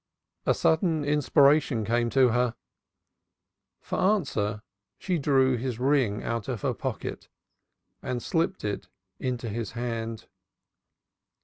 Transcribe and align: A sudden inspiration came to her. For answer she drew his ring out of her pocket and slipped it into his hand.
A 0.47 0.55
sudden 0.55 1.05
inspiration 1.05 1.85
came 1.85 2.09
to 2.09 2.29
her. 2.29 2.55
For 3.81 3.99
answer 3.99 4.63
she 4.97 5.19
drew 5.19 5.57
his 5.57 5.77
ring 5.77 6.23
out 6.23 6.47
of 6.47 6.63
her 6.63 6.73
pocket 6.73 7.29
and 8.01 8.19
slipped 8.23 8.65
it 8.65 8.87
into 9.19 9.47
his 9.47 9.73
hand. 9.73 10.25